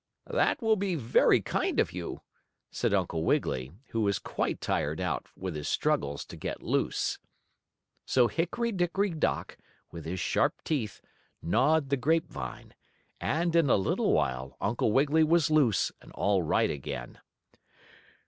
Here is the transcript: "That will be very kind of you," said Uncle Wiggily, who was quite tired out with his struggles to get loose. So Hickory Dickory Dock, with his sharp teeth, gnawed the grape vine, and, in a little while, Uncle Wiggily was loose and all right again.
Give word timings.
"That 0.31 0.63
will 0.63 0.77
be 0.77 0.95
very 0.95 1.41
kind 1.43 1.79
of 1.79 1.91
you," 1.93 2.21
said 2.71 2.91
Uncle 2.91 3.23
Wiggily, 3.23 3.71
who 3.89 4.01
was 4.01 4.17
quite 4.17 4.59
tired 4.59 4.99
out 4.99 5.27
with 5.37 5.53
his 5.53 5.67
struggles 5.67 6.25
to 6.25 6.35
get 6.35 6.63
loose. 6.63 7.19
So 8.07 8.27
Hickory 8.27 8.71
Dickory 8.71 9.11
Dock, 9.11 9.59
with 9.91 10.05
his 10.05 10.19
sharp 10.19 10.63
teeth, 10.63 11.01
gnawed 11.43 11.89
the 11.89 11.97
grape 11.97 12.29
vine, 12.31 12.73
and, 13.19 13.55
in 13.55 13.69
a 13.69 13.75
little 13.75 14.11
while, 14.11 14.57
Uncle 14.59 14.91
Wiggily 14.91 15.23
was 15.23 15.51
loose 15.51 15.91
and 16.01 16.11
all 16.13 16.41
right 16.41 16.71
again. 16.71 17.19